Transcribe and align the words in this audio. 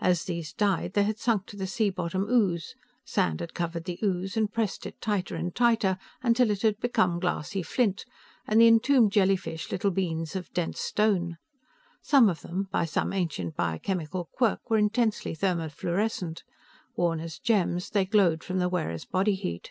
As 0.00 0.24
these 0.24 0.52
died, 0.52 0.92
they 0.92 1.04
had 1.04 1.18
sunk 1.18 1.44
into 1.44 1.56
the 1.56 1.66
sea 1.66 1.88
bottom 1.88 2.28
ooze; 2.28 2.74
sand 3.02 3.40
had 3.40 3.54
covered 3.54 3.84
the 3.86 3.98
ooze 4.02 4.36
and 4.36 4.52
pressed 4.52 4.84
it 4.84 5.00
tighter 5.00 5.34
and 5.36 5.54
tighter, 5.54 5.96
until 6.22 6.50
it 6.50 6.60
had 6.60 6.78
become 6.80 7.18
glassy 7.18 7.62
flint, 7.62 8.04
and 8.46 8.60
the 8.60 8.66
entombed 8.68 9.10
jellyfish 9.10 9.72
little 9.72 9.90
beans 9.90 10.36
of 10.36 10.52
dense 10.52 10.80
stone. 10.80 11.38
Some 12.02 12.28
of 12.28 12.42
them, 12.42 12.68
by 12.70 12.84
some 12.84 13.14
ancient 13.14 13.56
biochemical 13.56 14.28
quirk, 14.34 14.68
were 14.68 14.76
intensely 14.76 15.34
thermofluorescent; 15.34 16.42
worn 16.94 17.18
as 17.18 17.38
gems, 17.38 17.88
they 17.88 18.04
glowed 18.04 18.44
from 18.44 18.58
the 18.58 18.68
wearer's 18.68 19.06
body 19.06 19.34
heat. 19.34 19.70